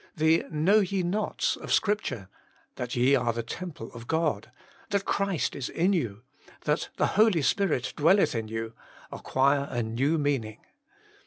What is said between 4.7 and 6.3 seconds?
that Christ is in you—